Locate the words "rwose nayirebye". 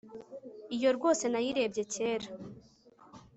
0.97-1.83